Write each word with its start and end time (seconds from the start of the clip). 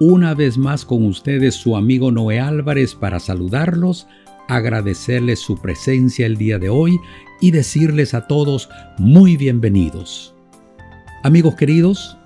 Una 0.00 0.32
vez 0.32 0.58
más 0.58 0.84
con 0.84 1.04
ustedes 1.04 1.56
su 1.56 1.76
amigo 1.76 2.12
Noé 2.12 2.38
Álvarez 2.38 2.94
para 2.94 3.18
saludarlos, 3.18 4.06
agradecerles 4.46 5.40
su 5.40 5.60
presencia 5.60 6.24
el 6.24 6.36
día 6.36 6.60
de 6.60 6.68
hoy 6.68 7.00
y 7.40 7.50
decirles 7.50 8.14
a 8.14 8.28
todos 8.28 8.68
muy 8.98 9.36
bienvenidos. 9.36 10.36
Amigos 11.24 11.56
queridos, 11.56 12.16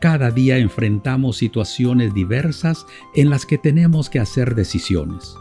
cada 0.00 0.30
día 0.30 0.56
enfrentamos 0.56 1.36
situaciones 1.36 2.14
diversas 2.14 2.86
en 3.14 3.28
las 3.28 3.44
que 3.44 3.58
tenemos 3.58 4.08
que 4.08 4.18
hacer 4.18 4.54
decisiones. 4.54 5.34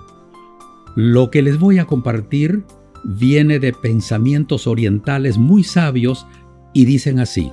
Lo 0.98 1.32
que 1.32 1.42
les 1.42 1.58
voy 1.58 1.80
a 1.80 1.86
compartir 1.86 2.66
viene 3.06 3.60
de 3.60 3.72
pensamientos 3.72 4.68
orientales 4.68 5.38
muy 5.38 5.64
sabios 5.64 6.28
y 6.74 6.84
dicen 6.84 7.20
así. 7.20 7.50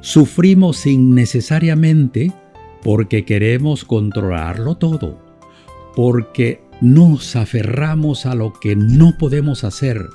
Sufrimos 0.00 0.84
innecesariamente 0.84 2.32
porque 2.82 3.24
queremos 3.24 3.84
controlarlo 3.84 4.76
todo, 4.76 5.18
porque 5.94 6.62
nos 6.80 7.36
aferramos 7.36 8.26
a 8.26 8.34
lo 8.34 8.52
que 8.52 8.76
no 8.76 9.16
podemos 9.18 9.64
hacer, 9.64 10.08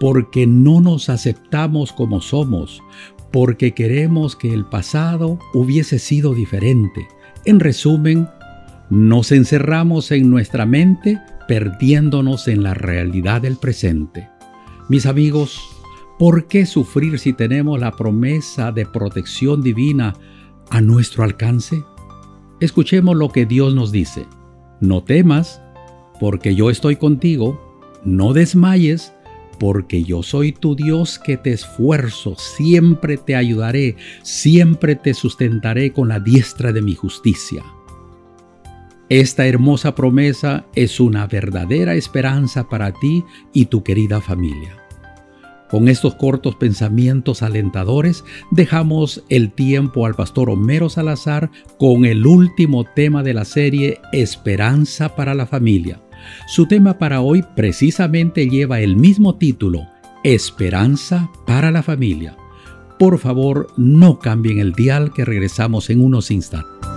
porque 0.00 0.46
no 0.46 0.80
nos 0.80 1.08
aceptamos 1.08 1.92
como 1.92 2.20
somos, 2.20 2.82
porque 3.32 3.72
queremos 3.72 4.36
que 4.36 4.52
el 4.52 4.64
pasado 4.64 5.38
hubiese 5.52 5.98
sido 5.98 6.34
diferente. 6.34 7.06
En 7.44 7.60
resumen, 7.60 8.28
nos 8.90 9.32
encerramos 9.32 10.10
en 10.10 10.30
nuestra 10.30 10.66
mente 10.66 11.20
perdiéndonos 11.48 12.48
en 12.48 12.62
la 12.62 12.74
realidad 12.74 13.42
del 13.42 13.56
presente. 13.56 14.28
Mis 14.88 15.06
amigos, 15.06 15.60
¿Por 16.18 16.46
qué 16.46 16.64
sufrir 16.64 17.18
si 17.18 17.32
tenemos 17.32 17.80
la 17.80 17.90
promesa 17.90 18.70
de 18.70 18.86
protección 18.86 19.62
divina 19.62 20.14
a 20.70 20.80
nuestro 20.80 21.24
alcance? 21.24 21.82
Escuchemos 22.64 23.14
lo 23.14 23.28
que 23.28 23.44
Dios 23.44 23.74
nos 23.74 23.92
dice. 23.92 24.24
No 24.80 25.02
temas, 25.02 25.60
porque 26.18 26.54
yo 26.54 26.70
estoy 26.70 26.96
contigo. 26.96 27.60
No 28.06 28.32
desmayes, 28.32 29.12
porque 29.58 30.02
yo 30.02 30.22
soy 30.22 30.52
tu 30.52 30.74
Dios 30.74 31.18
que 31.18 31.36
te 31.36 31.52
esfuerzo. 31.52 32.36
Siempre 32.38 33.18
te 33.18 33.36
ayudaré, 33.36 33.96
siempre 34.22 34.96
te 34.96 35.12
sustentaré 35.12 35.92
con 35.92 36.08
la 36.08 36.20
diestra 36.20 36.72
de 36.72 36.80
mi 36.80 36.94
justicia. 36.94 37.62
Esta 39.10 39.46
hermosa 39.46 39.94
promesa 39.94 40.64
es 40.74 41.00
una 41.00 41.26
verdadera 41.26 41.94
esperanza 41.94 42.70
para 42.70 42.92
ti 42.92 43.24
y 43.52 43.66
tu 43.66 43.82
querida 43.82 44.22
familia. 44.22 44.83
Con 45.74 45.88
estos 45.88 46.14
cortos 46.14 46.54
pensamientos 46.54 47.42
alentadores 47.42 48.22
dejamos 48.52 49.24
el 49.28 49.50
tiempo 49.50 50.06
al 50.06 50.14
pastor 50.14 50.48
Homero 50.48 50.88
Salazar 50.88 51.50
con 51.80 52.04
el 52.04 52.28
último 52.28 52.84
tema 52.84 53.24
de 53.24 53.34
la 53.34 53.44
serie 53.44 54.00
Esperanza 54.12 55.16
para 55.16 55.34
la 55.34 55.46
familia. 55.46 56.00
Su 56.46 56.68
tema 56.68 56.96
para 56.96 57.22
hoy 57.22 57.44
precisamente 57.56 58.48
lleva 58.48 58.82
el 58.82 58.94
mismo 58.94 59.34
título, 59.34 59.88
Esperanza 60.22 61.28
para 61.44 61.72
la 61.72 61.82
familia. 61.82 62.36
Por 62.96 63.18
favor, 63.18 63.66
no 63.76 64.20
cambien 64.20 64.60
el 64.60 64.74
dial 64.74 65.12
que 65.12 65.24
regresamos 65.24 65.90
en 65.90 66.04
unos 66.04 66.30
instantes. 66.30 66.93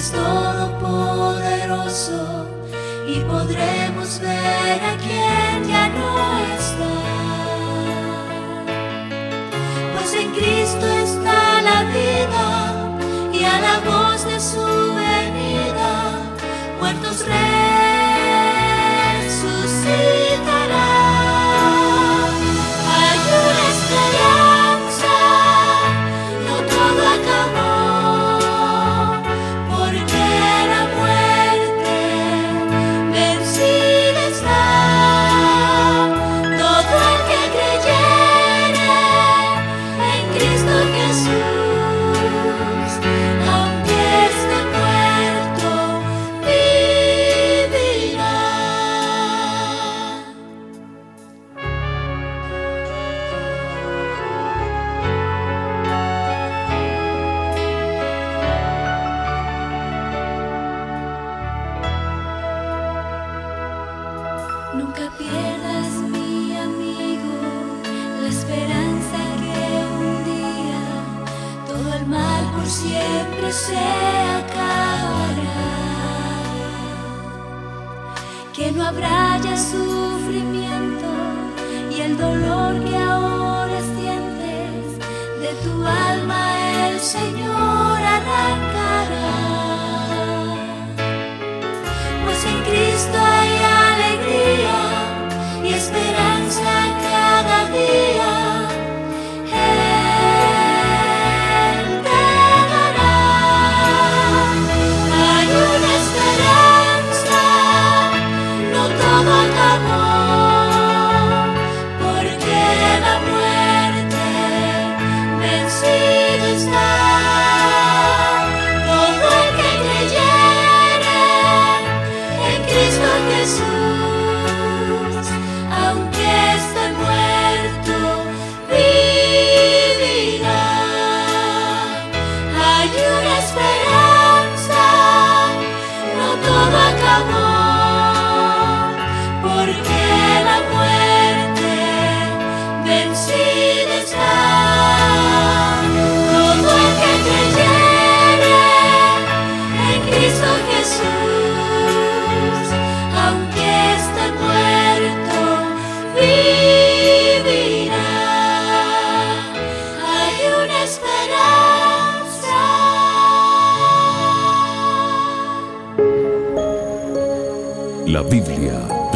es 0.00 0.12
todopoderoso 0.12 2.46
y 3.06 3.20
podremos 3.20 4.18
ver 4.20 4.82
a 4.82 4.96
quien 4.96 5.68
ya 5.68 5.88
no 5.88 6.38
está. 6.56 6.90
Pues 9.94 10.14
en 10.14 10.32
Cristo 10.32 10.86
está 10.86 11.60
la 11.62 11.84
vida 11.90 12.98
y 13.32 13.44
a 13.44 13.60
la 13.60 13.78
voz 13.80 14.24
de 14.24 14.40
su 14.40 14.94
venida, 14.94 16.18
muertos 16.80 17.26
Nunca 17.26 17.89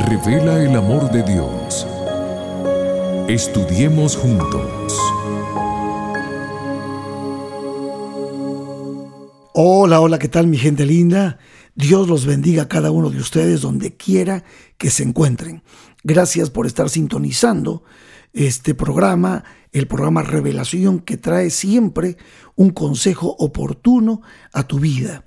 revela 0.04 0.62
el 0.62 0.76
amor 0.76 1.10
de 1.10 1.22
Dios. 1.22 1.86
Estudiemos 3.28 4.16
juntos. 4.16 4.92
Hola, 9.54 10.00
hola, 10.00 10.18
¿qué 10.18 10.28
tal 10.28 10.46
mi 10.46 10.58
gente 10.58 10.84
linda? 10.84 11.38
Dios 11.74 12.06
los 12.08 12.26
bendiga 12.26 12.64
a 12.64 12.68
cada 12.68 12.90
uno 12.90 13.08
de 13.08 13.18
ustedes 13.18 13.62
donde 13.62 13.96
quiera 13.96 14.44
que 14.76 14.90
se 14.90 15.04
encuentren. 15.04 15.62
Gracias 16.02 16.50
por 16.50 16.66
estar 16.66 16.90
sintonizando 16.90 17.82
este 18.34 18.74
programa, 18.74 19.44
el 19.72 19.86
programa 19.86 20.22
Revelación 20.22 21.00
que 21.00 21.16
trae 21.16 21.48
siempre 21.48 22.18
un 22.56 22.70
consejo 22.70 23.34
oportuno 23.38 24.20
a 24.52 24.64
tu 24.64 24.80
vida. 24.80 25.24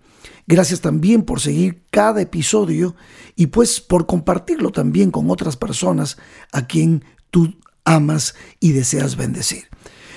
Gracias 0.47 0.79
también 0.79 1.23
por 1.23 1.41
seguir 1.41 1.83
cada 1.91 2.21
episodio 2.21 2.95
y 3.35 3.47
pues 3.47 3.81
por 3.81 4.05
compartirlo 4.05 4.71
también 4.71 5.11
con 5.11 5.29
otras 5.29 5.57
personas 5.57 6.17
a 6.53 6.65
quien 6.65 7.03
tú 7.31 7.53
amas 7.83 8.33
y 8.61 8.71
deseas 8.71 9.17
bendecir. 9.17 9.65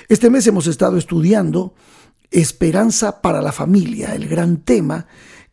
Este 0.07 0.29
mes 0.29 0.47
hemos 0.47 0.67
estado 0.67 0.97
estudiando 0.97 1.75
Esperanza 2.31 3.21
para 3.21 3.41
la 3.41 3.51
familia, 3.51 4.15
el 4.15 4.29
gran 4.29 4.61
tema 4.61 5.05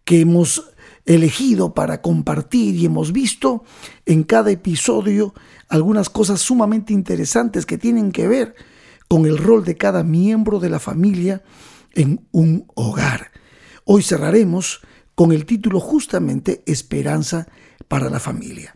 que 0.04 0.20
hemos 0.20 0.70
elegido 1.06 1.74
para 1.74 2.00
compartir 2.00 2.76
y 2.76 2.86
hemos 2.86 3.12
visto 3.12 3.64
en 4.06 4.22
cada 4.22 4.52
episodio 4.52 5.34
algunas 5.68 6.08
cosas 6.08 6.40
sumamente 6.40 6.92
interesantes 6.92 7.66
que 7.66 7.78
tienen 7.78 8.12
que 8.12 8.28
ver 8.28 8.54
con 9.08 9.26
el 9.26 9.38
rol 9.38 9.64
de 9.64 9.76
cada 9.76 10.04
miembro 10.04 10.60
de 10.60 10.70
la 10.70 10.78
familia 10.78 11.42
en 11.94 12.24
un 12.30 12.66
hogar. 12.76 13.32
Hoy 13.90 14.02
cerraremos 14.02 14.82
con 15.14 15.32
el 15.32 15.46
título 15.46 15.80
justamente 15.80 16.62
Esperanza 16.66 17.48
para 17.88 18.10
la 18.10 18.20
familia. 18.20 18.74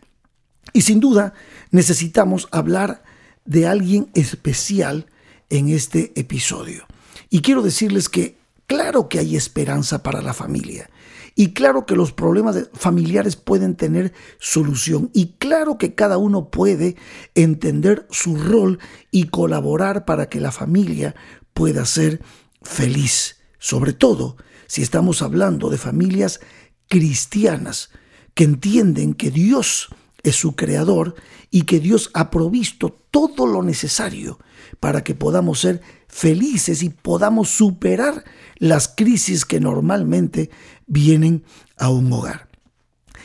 Y 0.73 0.81
sin 0.81 0.99
duda 0.99 1.35
necesitamos 1.69 2.47
hablar 2.49 3.03
de 3.45 3.67
alguien 3.67 4.09
especial 4.15 5.05
en 5.51 5.69
este 5.69 6.19
episodio. 6.19 6.87
Y 7.29 7.43
quiero 7.43 7.61
decirles 7.61 8.09
que 8.09 8.39
claro 8.65 9.07
que 9.07 9.19
hay 9.19 9.35
esperanza 9.35 10.01
para 10.01 10.23
la 10.23 10.33
familia. 10.33 10.89
Y 11.35 11.53
claro 11.53 11.85
que 11.85 11.95
los 11.95 12.11
problemas 12.11 12.71
familiares 12.73 13.35
pueden 13.35 13.75
tener 13.75 14.13
solución. 14.39 15.11
Y 15.13 15.33
claro 15.37 15.77
que 15.77 15.93
cada 15.93 16.17
uno 16.17 16.49
puede 16.49 16.95
entender 17.35 18.07
su 18.09 18.35
rol 18.35 18.79
y 19.11 19.27
colaborar 19.27 20.05
para 20.05 20.27
que 20.27 20.39
la 20.39 20.51
familia 20.51 21.13
pueda 21.53 21.85
ser 21.85 22.19
feliz. 22.63 23.35
Sobre 23.59 23.93
todo 23.93 24.37
si 24.67 24.81
estamos 24.81 25.21
hablando 25.21 25.69
de 25.69 25.77
familias 25.77 26.39
cristianas 26.87 27.89
que 28.33 28.43
entienden 28.43 29.13
que 29.13 29.31
Dios 29.31 29.89
es 30.23 30.35
su 30.35 30.55
creador 30.55 31.15
y 31.51 31.63
que 31.63 31.79
Dios 31.79 32.09
ha 32.13 32.31
provisto 32.31 32.97
todo 33.11 33.45
lo 33.45 33.61
necesario 33.61 34.39
para 34.79 35.03
que 35.03 35.15
podamos 35.15 35.59
ser 35.59 35.81
felices 36.07 36.81
y 36.81 36.89
podamos 36.89 37.49
superar 37.49 38.23
las 38.57 38.87
crisis 38.87 39.45
que 39.45 39.59
normalmente 39.59 40.49
vienen 40.87 41.43
a 41.77 41.89
un 41.89 42.11
hogar. 42.11 42.49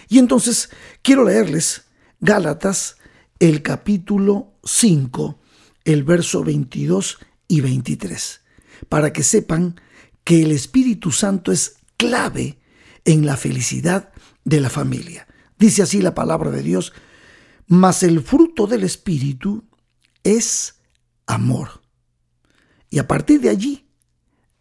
Y 0.08 0.18
entonces 0.18 0.70
quiero 1.02 1.24
leerles 1.24 1.84
Gálatas, 2.20 2.96
el 3.38 3.62
capítulo 3.62 4.54
5, 4.64 5.38
el 5.84 6.02
verso 6.02 6.42
22 6.42 7.18
y 7.46 7.60
23, 7.60 8.40
para 8.88 9.12
que 9.12 9.22
sepan 9.22 9.80
que 10.28 10.42
el 10.42 10.52
Espíritu 10.52 11.10
Santo 11.10 11.52
es 11.52 11.76
clave 11.96 12.58
en 13.06 13.24
la 13.24 13.38
felicidad 13.38 14.12
de 14.44 14.60
la 14.60 14.68
familia. 14.68 15.26
Dice 15.58 15.80
así 15.80 16.02
la 16.02 16.14
palabra 16.14 16.50
de 16.50 16.62
Dios, 16.62 16.92
mas 17.66 18.02
el 18.02 18.20
fruto 18.20 18.66
del 18.66 18.84
Espíritu 18.84 19.64
es 20.24 20.82
amor. 21.26 21.80
Y 22.90 22.98
a 22.98 23.08
partir 23.08 23.40
de 23.40 23.48
allí, 23.48 23.88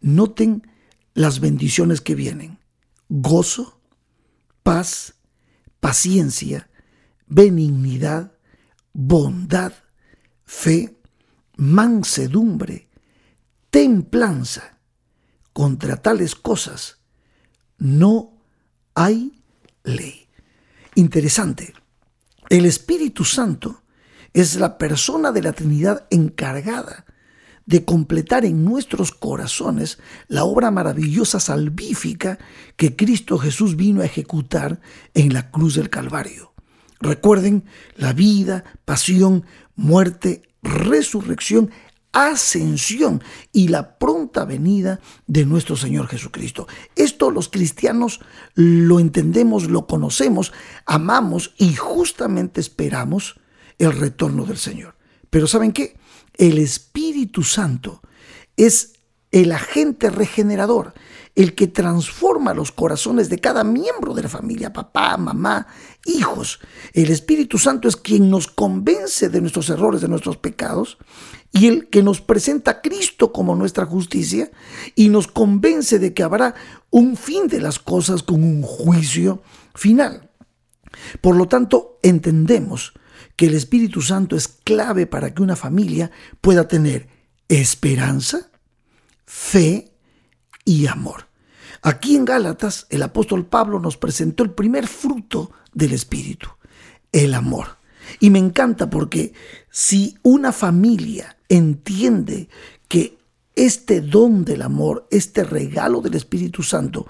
noten 0.00 0.66
las 1.12 1.38
bendiciones 1.38 2.00
que 2.00 2.14
vienen. 2.14 2.60
Gozo, 3.10 3.82
paz, 4.62 5.16
paciencia, 5.80 6.70
benignidad, 7.26 8.38
bondad, 8.94 9.74
fe, 10.46 10.98
mansedumbre, 11.58 12.88
templanza. 13.68 14.77
Contra 15.58 15.96
tales 15.96 16.36
cosas 16.36 16.98
no 17.78 18.44
hay 18.94 19.42
ley. 19.82 20.28
Interesante. 20.94 21.74
El 22.48 22.64
Espíritu 22.64 23.24
Santo 23.24 23.82
es 24.32 24.54
la 24.54 24.78
persona 24.78 25.32
de 25.32 25.42
la 25.42 25.52
Trinidad 25.54 26.06
encargada 26.10 27.06
de 27.66 27.84
completar 27.84 28.44
en 28.44 28.64
nuestros 28.64 29.10
corazones 29.10 29.98
la 30.28 30.44
obra 30.44 30.70
maravillosa 30.70 31.40
salvífica 31.40 32.38
que 32.76 32.94
Cristo 32.94 33.36
Jesús 33.36 33.74
vino 33.74 34.02
a 34.02 34.06
ejecutar 34.06 34.80
en 35.12 35.32
la 35.34 35.50
cruz 35.50 35.74
del 35.74 35.90
Calvario. 35.90 36.52
Recuerden 37.00 37.64
la 37.96 38.12
vida, 38.12 38.62
pasión, 38.84 39.44
muerte, 39.74 40.48
resurrección, 40.62 41.72
ascensión 42.12 43.22
y 43.52 43.68
la 43.68 43.98
pronta 43.98 44.44
venida 44.44 45.00
de 45.26 45.44
nuestro 45.44 45.76
Señor 45.76 46.08
Jesucristo. 46.08 46.66
Esto 46.96 47.30
los 47.30 47.48
cristianos 47.48 48.20
lo 48.54 49.00
entendemos, 49.00 49.70
lo 49.70 49.86
conocemos, 49.86 50.52
amamos 50.86 51.54
y 51.58 51.74
justamente 51.74 52.60
esperamos 52.60 53.40
el 53.78 53.92
retorno 53.92 54.44
del 54.44 54.58
Señor. 54.58 54.96
Pero 55.30 55.46
¿saben 55.46 55.72
qué? 55.72 55.96
El 56.34 56.58
Espíritu 56.58 57.42
Santo 57.42 58.00
es 58.56 58.94
el 59.30 59.52
agente 59.52 60.10
regenerador, 60.10 60.94
el 61.34 61.54
que 61.54 61.68
transforma 61.68 62.54
los 62.54 62.72
corazones 62.72 63.28
de 63.28 63.38
cada 63.38 63.62
miembro 63.62 64.14
de 64.14 64.22
la 64.22 64.28
familia, 64.28 64.72
papá, 64.72 65.16
mamá, 65.16 65.66
hijos. 66.04 66.58
El 66.92 67.10
Espíritu 67.10 67.58
Santo 67.58 67.88
es 67.88 67.96
quien 67.96 68.30
nos 68.30 68.48
convence 68.48 69.28
de 69.28 69.40
nuestros 69.40 69.68
errores, 69.70 70.00
de 70.00 70.08
nuestros 70.08 70.36
pecados, 70.38 70.98
y 71.52 71.66
el 71.66 71.88
que 71.88 72.02
nos 72.02 72.20
presenta 72.20 72.70
a 72.70 72.80
Cristo 72.82 73.32
como 73.32 73.54
nuestra 73.56 73.86
justicia 73.86 74.50
y 74.94 75.08
nos 75.08 75.26
convence 75.26 75.98
de 75.98 76.14
que 76.14 76.22
habrá 76.22 76.54
un 76.90 77.16
fin 77.16 77.48
de 77.48 77.60
las 77.60 77.78
cosas 77.78 78.22
con 78.22 78.42
un 78.42 78.62
juicio 78.62 79.42
final. 79.74 80.30
Por 81.20 81.36
lo 81.36 81.48
tanto, 81.48 81.98
entendemos 82.02 82.92
que 83.36 83.46
el 83.46 83.54
Espíritu 83.54 84.02
Santo 84.02 84.36
es 84.36 84.48
clave 84.48 85.06
para 85.06 85.32
que 85.32 85.42
una 85.42 85.56
familia 85.56 86.10
pueda 86.40 86.68
tener 86.68 87.08
esperanza, 87.48 88.50
fe 89.24 89.92
y 90.64 90.86
amor. 90.86 91.28
Aquí 91.82 92.16
en 92.16 92.24
Gálatas 92.24 92.86
el 92.90 93.02
apóstol 93.02 93.46
Pablo 93.46 93.78
nos 93.78 93.96
presentó 93.96 94.42
el 94.42 94.50
primer 94.50 94.86
fruto 94.86 95.52
del 95.72 95.92
Espíritu, 95.92 96.48
el 97.12 97.34
amor. 97.34 97.77
Y 98.20 98.30
me 98.30 98.38
encanta 98.38 98.90
porque 98.90 99.32
si 99.70 100.16
una 100.22 100.52
familia 100.52 101.36
entiende 101.48 102.48
que 102.88 103.18
este 103.58 104.00
don 104.00 104.44
del 104.44 104.62
amor, 104.62 105.08
este 105.10 105.42
regalo 105.42 106.00
del 106.00 106.14
Espíritu 106.14 106.62
Santo, 106.62 107.08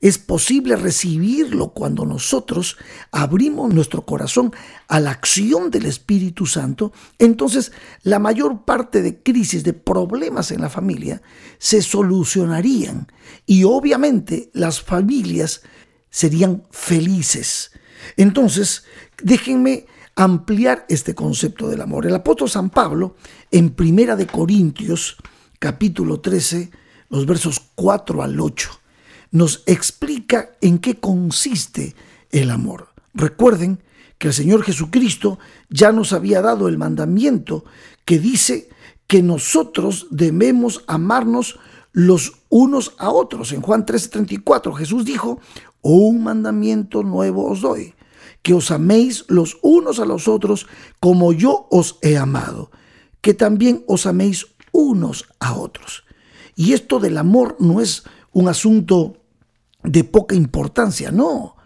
es 0.00 0.16
posible 0.16 0.76
recibirlo 0.76 1.74
cuando 1.74 2.06
nosotros 2.06 2.78
abrimos 3.12 3.74
nuestro 3.74 4.06
corazón 4.06 4.50
a 4.88 4.98
la 4.98 5.10
acción 5.10 5.70
del 5.70 5.84
Espíritu 5.84 6.46
Santo, 6.46 6.94
entonces 7.18 7.72
la 8.02 8.18
mayor 8.18 8.64
parte 8.64 9.02
de 9.02 9.22
crisis, 9.22 9.62
de 9.62 9.74
problemas 9.74 10.50
en 10.52 10.62
la 10.62 10.70
familia, 10.70 11.20
se 11.58 11.82
solucionarían 11.82 13.12
y 13.44 13.64
obviamente 13.64 14.50
las 14.54 14.80
familias 14.80 15.60
serían 16.08 16.64
felices. 16.70 17.72
Entonces, 18.16 18.84
déjenme 19.22 19.84
ampliar 20.20 20.84
este 20.90 21.14
concepto 21.14 21.68
del 21.68 21.80
amor. 21.80 22.06
El 22.06 22.14
apóstol 22.14 22.50
San 22.50 22.68
Pablo, 22.68 23.16
en 23.50 23.70
Primera 23.70 24.16
de 24.16 24.26
Corintios, 24.26 25.16
capítulo 25.58 26.20
13, 26.20 26.70
los 27.08 27.24
versos 27.24 27.62
4 27.74 28.22
al 28.22 28.38
8, 28.38 28.70
nos 29.30 29.62
explica 29.64 30.50
en 30.60 30.78
qué 30.78 31.00
consiste 31.00 31.94
el 32.30 32.50
amor. 32.50 32.88
Recuerden 33.14 33.82
que 34.18 34.28
el 34.28 34.34
Señor 34.34 34.62
Jesucristo 34.62 35.38
ya 35.70 35.90
nos 35.90 36.12
había 36.12 36.42
dado 36.42 36.68
el 36.68 36.76
mandamiento 36.76 37.64
que 38.04 38.18
dice 38.18 38.68
que 39.06 39.22
nosotros 39.22 40.06
debemos 40.10 40.84
amarnos 40.86 41.58
los 41.92 42.42
unos 42.50 42.92
a 42.98 43.08
otros. 43.08 43.52
En 43.52 43.62
Juan 43.62 43.86
13:34 43.86 44.74
Jesús 44.74 45.06
dijo, 45.06 45.40
un 45.80 46.22
mandamiento 46.22 47.02
nuevo 47.02 47.50
os 47.50 47.62
doy, 47.62 47.94
que 48.42 48.54
os 48.54 48.70
améis 48.70 49.24
los 49.28 49.58
unos 49.62 49.98
a 49.98 50.04
los 50.04 50.28
otros 50.28 50.66
como 50.98 51.32
yo 51.32 51.66
os 51.70 51.98
he 52.02 52.16
amado, 52.16 52.70
que 53.20 53.34
también 53.34 53.84
os 53.86 54.06
améis 54.06 54.46
unos 54.72 55.26
a 55.40 55.54
otros. 55.54 56.04
Y 56.56 56.72
esto 56.72 57.00
del 57.00 57.18
amor 57.18 57.56
no 57.60 57.80
es 57.80 58.04
un 58.32 58.48
asunto 58.48 59.16
de 59.82 60.04
poca 60.04 60.34
importancia, 60.34 61.10
no. 61.10 61.56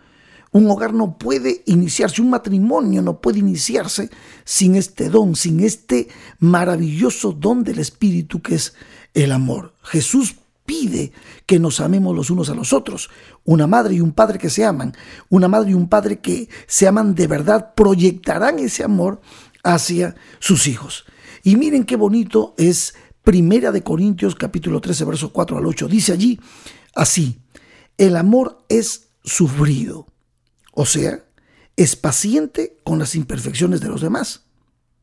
Un 0.52 0.70
hogar 0.70 0.94
no 0.94 1.18
puede 1.18 1.64
iniciarse, 1.66 2.22
un 2.22 2.30
matrimonio 2.30 3.02
no 3.02 3.20
puede 3.20 3.40
iniciarse 3.40 4.08
sin 4.44 4.76
este 4.76 5.08
don, 5.08 5.34
sin 5.34 5.60
este 5.60 6.08
maravilloso 6.38 7.32
don 7.32 7.64
del 7.64 7.80
Espíritu 7.80 8.40
que 8.40 8.54
es 8.54 8.74
el 9.14 9.32
amor. 9.32 9.74
Jesús 9.82 10.36
pide 10.64 11.12
que 11.46 11.58
nos 11.58 11.80
amemos 11.80 12.14
los 12.14 12.30
unos 12.30 12.48
a 12.50 12.54
los 12.54 12.72
otros. 12.72 13.10
Una 13.44 13.66
madre 13.66 13.94
y 13.94 14.00
un 14.00 14.12
padre 14.12 14.38
que 14.38 14.50
se 14.50 14.64
aman, 14.64 14.94
una 15.28 15.48
madre 15.48 15.70
y 15.70 15.74
un 15.74 15.88
padre 15.88 16.20
que 16.20 16.48
se 16.66 16.86
aman 16.86 17.14
de 17.14 17.26
verdad, 17.26 17.74
proyectarán 17.74 18.58
ese 18.58 18.84
amor 18.84 19.20
hacia 19.62 20.14
sus 20.38 20.66
hijos. 20.66 21.04
Y 21.42 21.56
miren 21.56 21.84
qué 21.84 21.96
bonito 21.96 22.54
es 22.56 22.94
Primera 23.22 23.72
de 23.72 23.82
Corintios 23.82 24.34
capítulo 24.34 24.80
13 24.80 25.04
verso 25.04 25.32
4 25.32 25.58
al 25.58 25.66
8. 25.66 25.88
Dice 25.88 26.12
allí 26.12 26.38
así, 26.94 27.40
el 27.96 28.16
amor 28.16 28.64
es 28.68 29.08
sufrido, 29.22 30.06
o 30.72 30.84
sea, 30.84 31.24
es 31.76 31.96
paciente 31.96 32.78
con 32.84 32.98
las 32.98 33.14
imperfecciones 33.14 33.80
de 33.80 33.88
los 33.88 34.00
demás. 34.00 34.44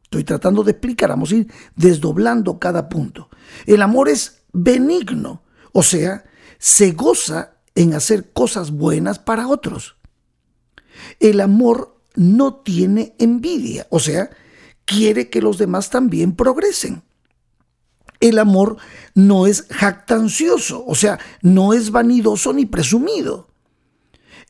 Estoy 0.03 0.24
tratando 0.24 0.63
de 0.63 0.72
explicar, 0.72 1.10
vamos 1.10 1.32
a 1.32 1.36
ir 1.36 1.51
desdoblando 1.75 2.60
cada 2.60 2.89
punto. 2.89 3.30
El 3.65 3.82
amor 3.82 4.10
es 4.10 4.44
benigno, 4.51 5.44
o 5.72 5.84
sea, 5.84 6.25
se 6.58 6.92
goza 6.92 7.56
en 7.75 7.94
hacer 7.94 8.32
cosas 8.34 8.72
buenas 8.72 9.20
para 9.20 9.48
otros. 9.48 9.98
El 11.20 11.42
amor 11.42 11.98
no 12.16 12.56
tiene 12.56 13.16
envidia, 13.18 13.88
o 13.90 14.00
sea, 14.00 14.30
quiere 14.86 15.30
que 15.30 15.42
los 15.42 15.58
demás 15.58 15.90
también 15.90 16.36
progresen. 16.36 17.04
El 18.20 18.38
amor 18.38 18.78
no 19.16 19.48
es 19.48 19.66
jactancioso, 19.70 20.86
o 20.86 20.94
sea, 20.94 21.20
no 21.42 21.74
es 21.74 21.92
vanidoso 21.92 22.54
ni 22.54 22.66
presumido. 22.66 23.48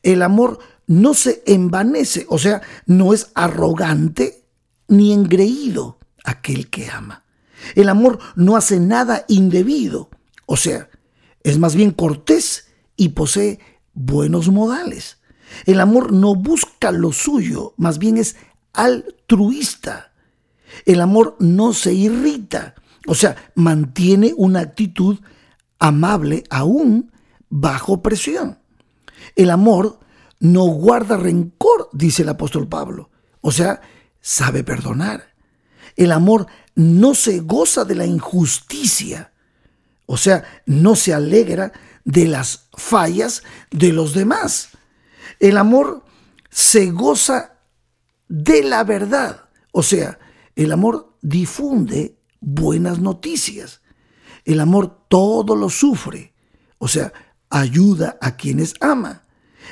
El 0.02 0.22
amor 0.22 0.58
no 0.86 1.14
se 1.14 1.42
envanece, 1.46 2.26
o 2.28 2.38
sea, 2.38 2.60
no 2.86 3.14
es 3.14 3.30
arrogante 3.34 4.44
ni 4.88 5.12
engreído 5.12 5.98
aquel 6.24 6.68
que 6.68 6.90
ama. 6.90 7.24
El 7.74 7.88
amor 7.88 8.18
no 8.34 8.56
hace 8.56 8.80
nada 8.80 9.24
indebido, 9.28 10.10
o 10.46 10.56
sea, 10.56 10.90
es 11.44 11.58
más 11.58 11.74
bien 11.74 11.90
cortés 11.90 12.68
y 12.96 13.10
posee 13.10 13.58
buenos 13.94 14.48
modales. 14.48 15.18
El 15.66 15.80
amor 15.80 16.12
no 16.12 16.34
busca 16.34 16.92
lo 16.92 17.12
suyo, 17.12 17.74
más 17.76 17.98
bien 17.98 18.16
es 18.16 18.36
altruista. 18.72 20.12
El 20.86 21.00
amor 21.00 21.36
no 21.38 21.72
se 21.72 21.92
irrita, 21.92 22.74
o 23.06 23.14
sea, 23.14 23.36
mantiene 23.54 24.32
una 24.36 24.60
actitud 24.60 25.20
amable 25.78 26.44
aún 26.48 27.12
bajo 27.50 28.00
presión. 28.02 28.58
El 29.36 29.50
amor 29.50 30.00
no 30.40 30.64
guarda 30.64 31.16
rencor, 31.16 31.90
dice 31.92 32.22
el 32.22 32.30
apóstol 32.30 32.68
Pablo, 32.68 33.10
o 33.40 33.52
sea, 33.52 33.80
sabe 34.20 34.64
perdonar. 34.64 35.34
El 35.96 36.12
amor 36.12 36.46
no 36.74 37.14
se 37.14 37.40
goza 37.40 37.84
de 37.84 37.94
la 37.94 38.06
injusticia, 38.06 39.31
o 40.06 40.16
sea, 40.16 40.44
no 40.66 40.96
se 40.96 41.14
alegra 41.14 41.72
de 42.04 42.26
las 42.26 42.68
fallas 42.76 43.42
de 43.70 43.92
los 43.92 44.14
demás. 44.14 44.70
El 45.38 45.56
amor 45.56 46.04
se 46.50 46.90
goza 46.90 47.60
de 48.28 48.62
la 48.62 48.84
verdad, 48.84 49.48
o 49.72 49.82
sea, 49.82 50.18
el 50.56 50.72
amor 50.72 51.16
difunde 51.22 52.18
buenas 52.40 52.98
noticias. 52.98 53.80
El 54.44 54.60
amor 54.60 55.06
todo 55.08 55.54
lo 55.54 55.70
sufre, 55.70 56.34
o 56.78 56.88
sea, 56.88 57.12
ayuda 57.48 58.18
a 58.20 58.36
quienes 58.36 58.74
ama. 58.80 59.22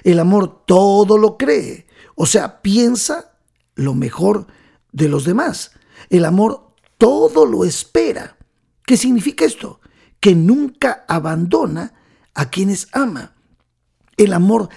El 0.05 0.21
amor 0.21 0.65
todo 0.67 1.19
lo 1.19 1.37
cree, 1.37 1.87
o 2.15 2.27
sea, 2.27 2.63
piensa 2.63 3.33
lo 3.75 3.95
mejor 3.95 4.47
de 4.93 5.09
los 5.09 5.25
demás. 5.25 5.73
El 6.09 6.25
amor 6.25 6.75
todo 6.99 7.47
lo 7.47 7.65
espera. 7.65 8.37
¿Qué 8.87 8.97
significa 8.97 9.45
esto? 9.45 9.80
Que 10.21 10.35
nunca 10.35 11.05
abandona 11.09 11.95
a 12.35 12.51
quienes 12.51 12.89
ama. 12.93 13.35
El 14.17 14.33
amor 14.33 14.69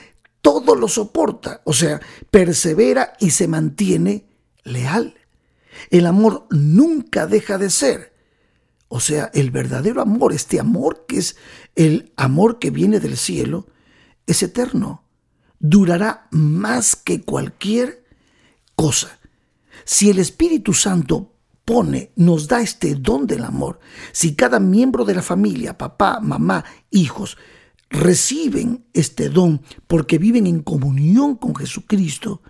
todo 0.41 0.75
lo 0.75 0.89
soporta, 0.89 1.61
o 1.63 1.71
sea, 1.71 2.01
persevera 2.29 3.13
y 3.19 3.29
se 3.31 3.47
mantiene 3.47 4.27
leal. 4.63 5.15
El 5.89 6.05
amor 6.05 6.47
nunca 6.49 7.27
deja 7.27 7.57
de 7.57 7.69
ser. 7.69 8.13
O 8.89 8.99
sea, 8.99 9.31
el 9.33 9.51
verdadero 9.51 10.01
amor, 10.01 10.33
este 10.33 10.59
amor 10.59 11.05
que 11.07 11.17
es 11.17 11.37
el 11.75 12.11
amor 12.17 12.59
que 12.59 12.71
viene 12.71 12.99
del 12.99 13.17
cielo, 13.17 13.67
es 14.27 14.43
eterno. 14.43 15.03
Durará 15.59 16.27
más 16.31 16.97
que 16.97 17.21
cualquier 17.21 18.05
cosa. 18.75 19.19
Si 19.85 20.09
el 20.09 20.19
Espíritu 20.19 20.73
Santo 20.73 21.32
pone, 21.65 22.11
nos 22.15 22.47
da 22.47 22.61
este 22.61 22.95
don 22.95 23.25
del 23.25 23.43
amor, 23.43 23.79
si 24.11 24.35
cada 24.35 24.59
miembro 24.59 25.05
de 25.05 25.15
la 25.15 25.21
familia, 25.21 25.77
papá, 25.77 26.19
mamá, 26.19 26.65
hijos, 26.91 27.37
reciben 27.89 28.85
este 28.93 29.29
don 29.29 29.61
porque 29.87 30.17
viven 30.17 30.47
en 30.47 30.61
comunión 30.61 31.35
con 31.35 31.55
Jesucristo, 31.55 32.41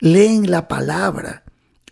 leen 0.00 0.50
la 0.50 0.68
palabra, 0.68 1.44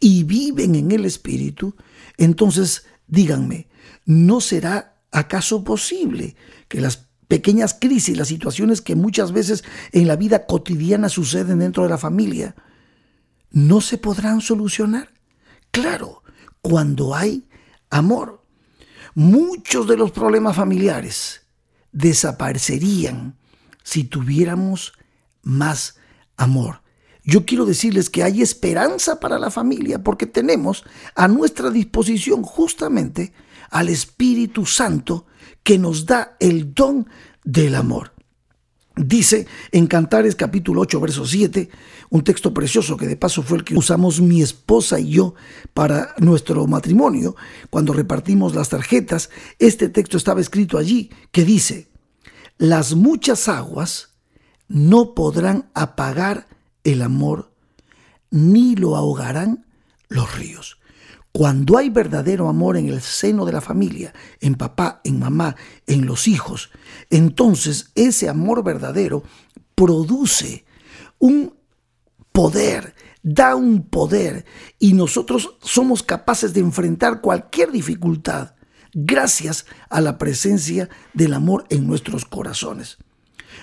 y 0.02 0.24
viven 0.24 0.74
en 0.74 0.90
el 0.90 1.04
Espíritu, 1.04 1.76
entonces 2.18 2.86
díganme, 3.06 3.68
¿no 4.04 4.40
será 4.40 5.00
acaso 5.12 5.62
posible 5.62 6.34
que 6.66 6.80
las 6.80 7.06
pequeñas 7.28 7.76
crisis, 7.80 8.16
las 8.16 8.26
situaciones 8.26 8.80
que 8.80 8.96
muchas 8.96 9.30
veces 9.30 9.62
en 9.92 10.08
la 10.08 10.16
vida 10.16 10.46
cotidiana 10.46 11.08
suceden 11.08 11.60
dentro 11.60 11.84
de 11.84 11.88
la 11.88 11.98
familia, 11.98 12.56
no 13.52 13.80
se 13.80 13.96
podrán 13.96 14.40
solucionar? 14.40 15.12
Claro, 15.70 16.21
cuando 16.62 17.14
hay 17.14 17.44
amor. 17.90 18.42
Muchos 19.14 19.86
de 19.86 19.96
los 19.96 20.12
problemas 20.12 20.56
familiares 20.56 21.42
desaparecerían 21.90 23.36
si 23.82 24.04
tuviéramos 24.04 24.94
más 25.42 25.96
amor. 26.36 26.80
Yo 27.24 27.44
quiero 27.44 27.66
decirles 27.66 28.08
que 28.08 28.22
hay 28.22 28.42
esperanza 28.42 29.20
para 29.20 29.38
la 29.38 29.50
familia 29.50 30.02
porque 30.02 30.26
tenemos 30.26 30.84
a 31.14 31.28
nuestra 31.28 31.70
disposición 31.70 32.42
justamente 32.42 33.32
al 33.70 33.88
Espíritu 33.88 34.64
Santo 34.64 35.26
que 35.62 35.78
nos 35.78 36.06
da 36.06 36.36
el 36.40 36.74
don 36.74 37.08
del 37.44 37.74
amor. 37.74 38.12
Dice 38.96 39.46
en 39.70 39.86
Cantares 39.86 40.36
capítulo 40.36 40.82
8, 40.82 41.00
verso 41.00 41.24
7, 41.24 41.70
un 42.12 42.22
texto 42.22 42.52
precioso 42.52 42.98
que 42.98 43.06
de 43.06 43.16
paso 43.16 43.42
fue 43.42 43.56
el 43.56 43.64
que 43.64 43.74
usamos 43.74 44.20
mi 44.20 44.42
esposa 44.42 45.00
y 45.00 45.12
yo 45.12 45.34
para 45.72 46.14
nuestro 46.18 46.66
matrimonio, 46.66 47.34
cuando 47.70 47.94
repartimos 47.94 48.54
las 48.54 48.68
tarjetas, 48.68 49.30
este 49.58 49.88
texto 49.88 50.18
estaba 50.18 50.42
escrito 50.42 50.76
allí, 50.76 51.10
que 51.30 51.42
dice, 51.42 51.88
las 52.58 52.94
muchas 52.94 53.48
aguas 53.48 54.10
no 54.68 55.14
podrán 55.14 55.70
apagar 55.72 56.48
el 56.84 57.00
amor, 57.00 57.50
ni 58.30 58.76
lo 58.76 58.94
ahogarán 58.94 59.64
los 60.10 60.36
ríos. 60.36 60.80
Cuando 61.32 61.78
hay 61.78 61.88
verdadero 61.88 62.50
amor 62.50 62.76
en 62.76 62.90
el 62.90 63.00
seno 63.00 63.46
de 63.46 63.52
la 63.52 63.62
familia, 63.62 64.12
en 64.38 64.56
papá, 64.56 65.00
en 65.02 65.18
mamá, 65.18 65.56
en 65.86 66.04
los 66.04 66.28
hijos, 66.28 66.72
entonces 67.08 67.90
ese 67.94 68.28
amor 68.28 68.62
verdadero 68.62 69.22
produce 69.74 70.66
un 71.18 71.61
poder, 72.32 72.94
da 73.22 73.54
un 73.54 73.84
poder 73.84 74.44
y 74.78 74.94
nosotros 74.94 75.56
somos 75.60 76.02
capaces 76.02 76.52
de 76.54 76.60
enfrentar 76.60 77.20
cualquier 77.20 77.70
dificultad 77.70 78.54
gracias 78.94 79.66
a 79.88 80.00
la 80.00 80.18
presencia 80.18 80.88
del 81.14 81.34
amor 81.34 81.64
en 81.70 81.86
nuestros 81.86 82.24
corazones. 82.24 82.98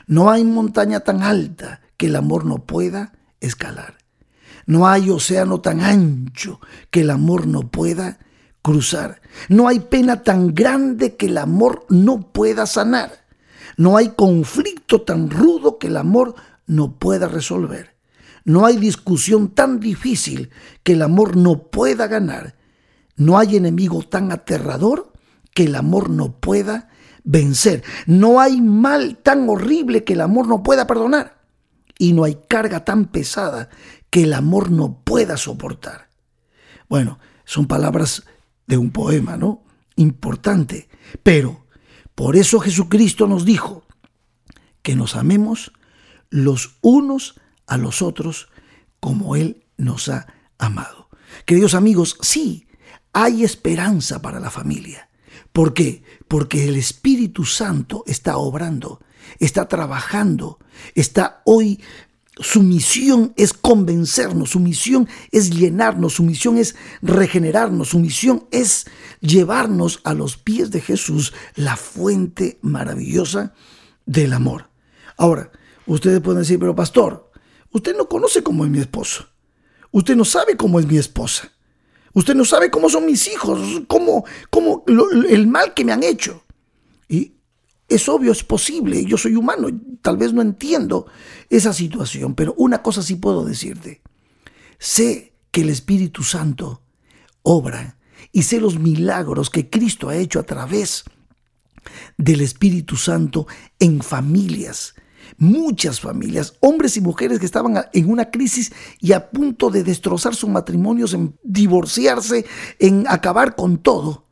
No 0.07 0.29
hay 0.29 0.43
montaña 0.43 1.01
tan 1.01 1.21
alta 1.21 1.81
que 1.97 2.07
el 2.07 2.15
amor 2.15 2.45
no 2.45 2.65
pueda 2.65 3.13
escalar. 3.41 3.97
No 4.65 4.87
hay 4.87 5.09
océano 5.09 5.61
tan 5.61 5.81
ancho 5.81 6.59
que 6.91 7.01
el 7.01 7.09
amor 7.09 7.47
no 7.47 7.69
pueda 7.69 8.19
cruzar. 8.61 9.21
No 9.47 9.67
hay 9.67 9.79
pena 9.79 10.23
tan 10.23 10.53
grande 10.53 11.15
que 11.15 11.27
el 11.27 11.37
amor 11.37 11.85
no 11.89 12.31
pueda 12.31 12.65
sanar. 12.65 13.25
No 13.77 13.97
hay 13.97 14.09
conflicto 14.09 15.01
tan 15.01 15.29
rudo 15.29 15.79
que 15.79 15.87
el 15.87 15.97
amor 15.97 16.35
no 16.67 16.97
pueda 16.97 17.27
resolver. 17.27 17.88
No 18.49 18.65
hay 18.65 18.77
discusión 18.77 19.49
tan 19.49 19.79
difícil 19.79 20.49
que 20.81 20.93
el 20.93 21.03
amor 21.03 21.37
no 21.37 21.69
pueda 21.69 22.07
ganar. 22.07 22.55
No 23.15 23.37
hay 23.37 23.57
enemigo 23.57 24.01
tan 24.01 24.31
aterrador 24.31 25.13
que 25.53 25.65
el 25.65 25.75
amor 25.75 26.09
no 26.09 26.39
pueda 26.39 26.89
vencer. 27.23 27.83
No 28.07 28.39
hay 28.39 28.59
mal 28.59 29.17
tan 29.17 29.47
horrible 29.47 30.03
que 30.03 30.13
el 30.13 30.21
amor 30.21 30.47
no 30.47 30.63
pueda 30.63 30.87
perdonar. 30.87 31.43
Y 31.99 32.13
no 32.13 32.23
hay 32.23 32.39
carga 32.49 32.83
tan 32.83 33.05
pesada 33.05 33.69
que 34.09 34.23
el 34.23 34.33
amor 34.33 34.71
no 34.71 35.03
pueda 35.03 35.37
soportar. 35.37 36.09
Bueno, 36.89 37.19
son 37.45 37.67
palabras 37.67 38.25
de 38.65 38.79
un 38.79 38.89
poema, 38.89 39.37
¿no? 39.37 39.63
Importante. 39.95 40.89
Pero 41.21 41.67
por 42.15 42.35
eso 42.35 42.59
Jesucristo 42.59 43.27
nos 43.27 43.45
dijo 43.45 43.83
que 44.81 44.95
nos 44.95 45.15
amemos 45.15 45.71
los 46.31 46.79
unos 46.81 47.35
a 47.69 47.77
los 47.77 48.01
otros 48.01 48.49
como 48.99 49.35
Él 49.35 49.65
nos 49.77 50.09
ha 50.09 50.27
amado. 50.57 51.09
Queridos 51.45 51.73
amigos, 51.73 52.17
sí, 52.21 52.67
hay 53.13 53.43
esperanza 53.43 54.21
para 54.21 54.39
la 54.39 54.49
familia. 54.49 55.09
¿Por 55.53 55.73
qué? 55.73 56.03
Porque 56.27 56.67
el 56.67 56.75
Espíritu 56.75 57.45
Santo 57.45 58.03
está 58.07 58.37
obrando, 58.37 58.99
está 59.39 59.67
trabajando, 59.67 60.59
está 60.95 61.41
hoy 61.45 61.79
su 62.39 62.63
misión 62.63 63.33
es 63.35 63.51
convencernos, 63.51 64.51
su 64.51 64.61
misión 64.61 65.09
es 65.31 65.49
llenarnos, 65.49 66.13
su 66.13 66.23
misión 66.23 66.57
es 66.57 66.75
regenerarnos, 67.01 67.89
su 67.89 67.99
misión 67.99 68.45
es 68.51 68.85
llevarnos 69.19 69.99
a 70.05 70.13
los 70.13 70.37
pies 70.37 70.71
de 70.71 70.79
Jesús, 70.79 71.33
la 71.55 71.75
fuente 71.75 72.57
maravillosa 72.61 73.53
del 74.05 74.31
amor. 74.31 74.69
Ahora, 75.17 75.51
ustedes 75.85 76.21
pueden 76.21 76.41
decir, 76.41 76.59
pero 76.59 76.75
pastor, 76.75 77.28
usted 77.71 77.95
no 77.95 78.07
conoce 78.07 78.43
cómo 78.43 78.65
es 78.65 78.71
mi 78.71 78.79
esposo. 78.79 79.27
Usted 79.91 80.15
no 80.15 80.25
sabe 80.25 80.55
cómo 80.55 80.79
es 80.79 80.85
mi 80.85 80.97
esposa. 80.97 81.51
Usted 82.13 82.35
no 82.35 82.45
sabe 82.45 82.71
cómo 82.71 82.89
son 82.89 83.05
mis 83.05 83.27
hijos, 83.27 83.59
cómo, 83.87 84.25
cómo 84.49 84.83
el 84.87 85.47
mal 85.47 85.73
que 85.73 85.85
me 85.85 85.91
han 85.91 86.03
hecho. 86.03 86.43
Y 87.07 87.33
es 87.87 88.07
obvio, 88.07 88.31
es 88.31 88.43
posible, 88.43 89.03
yo 89.05 89.17
soy 89.17 89.35
humano, 89.35 89.67
tal 90.01 90.17
vez 90.17 90.33
no 90.33 90.41
entiendo 90.41 91.07
esa 91.49 91.73
situación, 91.73 92.35
pero 92.35 92.53
una 92.57 92.81
cosa 92.81 93.01
sí 93.01 93.15
puedo 93.15 93.45
decirte. 93.45 94.01
Sé 94.77 95.33
que 95.51 95.61
el 95.61 95.69
Espíritu 95.69 96.23
Santo 96.23 96.83
obra 97.41 97.97
y 98.31 98.43
sé 98.43 98.59
los 98.59 98.79
milagros 98.79 99.49
que 99.49 99.69
Cristo 99.69 100.09
ha 100.09 100.15
hecho 100.15 100.39
a 100.39 100.43
través 100.43 101.03
del 102.17 102.41
Espíritu 102.41 102.95
Santo 102.95 103.47
en 103.79 104.01
familias, 104.01 104.93
muchas 105.39 105.99
familias, 105.99 106.53
hombres 106.59 106.97
y 106.97 107.01
mujeres 107.01 107.39
que 107.39 107.45
estaban 107.45 107.85
en 107.93 108.09
una 108.11 108.29
crisis 108.29 108.71
y 108.99 109.13
a 109.13 109.31
punto 109.31 109.69
de 109.69 109.83
destrozar 109.83 110.35
sus 110.35 110.49
matrimonios, 110.49 111.13
en 111.13 111.35
divorciarse, 111.43 112.45
en 112.77 113.05
acabar 113.07 113.55
con 113.55 113.79
todo. 113.79 114.25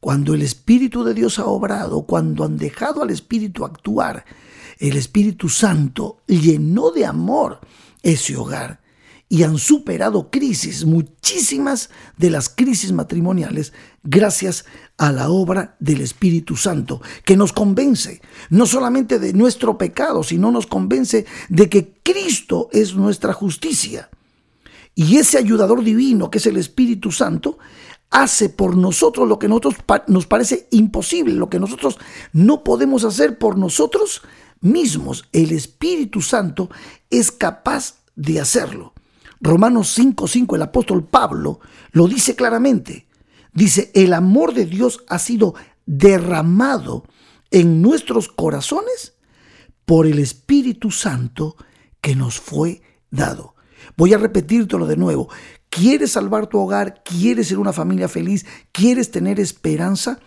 Cuando 0.00 0.34
el 0.34 0.42
Espíritu 0.42 1.04
de 1.04 1.14
Dios 1.14 1.38
ha 1.38 1.46
obrado, 1.46 2.02
cuando 2.02 2.44
han 2.44 2.56
dejado 2.56 3.02
al 3.02 3.10
Espíritu 3.10 3.64
actuar, 3.64 4.24
el 4.78 4.96
Espíritu 4.96 5.48
Santo 5.48 6.18
llenó 6.26 6.90
de 6.90 7.06
amor 7.06 7.60
ese 8.02 8.36
hogar 8.36 8.83
y 9.28 9.42
han 9.42 9.58
superado 9.58 10.30
crisis, 10.30 10.84
muchísimas 10.84 11.90
de 12.16 12.30
las 12.30 12.48
crisis 12.48 12.92
matrimoniales, 12.92 13.72
gracias 14.02 14.64
a 14.96 15.12
la 15.12 15.30
obra 15.30 15.76
del 15.80 16.00
Espíritu 16.00 16.56
Santo, 16.56 17.00
que 17.24 17.36
nos 17.36 17.52
convence 17.52 18.20
no 18.50 18.66
solamente 18.66 19.18
de 19.18 19.32
nuestro 19.32 19.78
pecado, 19.78 20.22
sino 20.22 20.50
nos 20.50 20.66
convence 20.66 21.26
de 21.48 21.68
que 21.68 21.94
Cristo 22.02 22.68
es 22.72 22.94
nuestra 22.94 23.32
justicia. 23.32 24.10
Y 24.94 25.16
ese 25.16 25.38
ayudador 25.38 25.82
divino, 25.82 26.30
que 26.30 26.38
es 26.38 26.46
el 26.46 26.56
Espíritu 26.56 27.10
Santo, 27.10 27.58
hace 28.10 28.48
por 28.48 28.76
nosotros 28.76 29.28
lo 29.28 29.40
que 29.40 29.48
nosotros 29.48 29.74
nos 30.06 30.26
parece 30.26 30.68
imposible, 30.70 31.34
lo 31.34 31.50
que 31.50 31.58
nosotros 31.58 31.98
no 32.32 32.62
podemos 32.62 33.04
hacer 33.04 33.38
por 33.38 33.58
nosotros 33.58 34.22
mismos. 34.60 35.28
El 35.32 35.50
Espíritu 35.50 36.22
Santo 36.22 36.70
es 37.10 37.32
capaz 37.32 37.96
de 38.14 38.40
hacerlo. 38.40 38.93
Romanos 39.40 39.96
5:5 39.98 40.56
el 40.56 40.62
apóstol 40.62 41.04
Pablo 41.04 41.60
lo 41.92 42.06
dice 42.08 42.34
claramente. 42.34 43.06
Dice, 43.52 43.92
el 43.94 44.12
amor 44.12 44.52
de 44.52 44.66
Dios 44.66 45.04
ha 45.08 45.18
sido 45.18 45.54
derramado 45.86 47.04
en 47.52 47.82
nuestros 47.82 48.28
corazones 48.28 49.14
por 49.84 50.06
el 50.06 50.18
Espíritu 50.18 50.90
Santo 50.90 51.56
que 52.00 52.16
nos 52.16 52.40
fue 52.40 52.82
dado. 53.10 53.54
Voy 53.96 54.12
a 54.12 54.18
repetírtelo 54.18 54.86
de 54.86 54.96
nuevo. 54.96 55.28
¿Quieres 55.68 56.12
salvar 56.12 56.48
tu 56.48 56.58
hogar? 56.58 57.02
¿Quieres 57.04 57.48
ser 57.48 57.58
una 57.58 57.72
familia 57.72 58.08
feliz? 58.08 58.44
¿Quieres 58.72 59.10
tener 59.10 59.38
esperanza? 59.38 60.18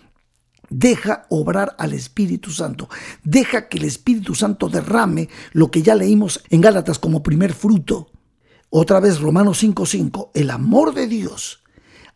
Deja 0.70 1.26
obrar 1.30 1.76
al 1.80 1.94
Espíritu 1.94 2.52
Santo. 2.52 2.90
Deja 3.24 3.68
que 3.68 3.78
el 3.78 3.86
Espíritu 3.86 4.36
Santo 4.36 4.70
derrame 4.70 5.30
lo 5.54 5.72
que 5.72 5.82
ya 5.82 5.96
leímos 5.96 6.44
en 6.50 6.62
Gálatas 6.62 7.00
como 7.00 7.24
primer 7.24 7.54
fruto. 7.54 8.12
Otra 8.70 9.00
vez 9.00 9.20
Romanos 9.20 9.60
5:5. 9.64 10.32
El 10.34 10.50
amor 10.50 10.94
de 10.94 11.08
Dios 11.08 11.62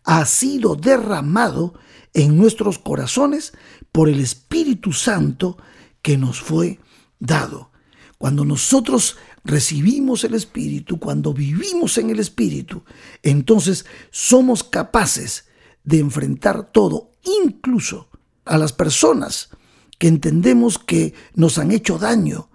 ha 0.03 0.25
sido 0.25 0.75
derramado 0.75 1.73
en 2.13 2.37
nuestros 2.37 2.79
corazones 2.79 3.53
por 3.91 4.09
el 4.09 4.19
Espíritu 4.19 4.91
Santo 4.91 5.57
que 6.01 6.17
nos 6.17 6.41
fue 6.41 6.79
dado. 7.19 7.71
Cuando 8.17 8.45
nosotros 8.45 9.17
recibimos 9.43 10.23
el 10.23 10.33
Espíritu, 10.35 10.99
cuando 10.99 11.33
vivimos 11.33 11.97
en 11.97 12.09
el 12.09 12.19
Espíritu, 12.19 12.83
entonces 13.23 13.85
somos 14.11 14.63
capaces 14.63 15.45
de 15.83 15.99
enfrentar 15.99 16.71
todo, 16.71 17.11
incluso 17.43 18.09
a 18.45 18.57
las 18.57 18.73
personas 18.73 19.49
que 19.97 20.07
entendemos 20.07 20.77
que 20.77 21.13
nos 21.33 21.57
han 21.57 21.71
hecho 21.71 21.97
daño, 21.97 22.49